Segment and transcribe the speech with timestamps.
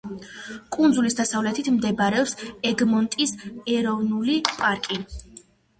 [0.75, 2.35] კუნძულის დასავლეთით მდებარეობს
[2.73, 3.37] ეგმონტის
[3.79, 5.05] ეროვნული პარკი.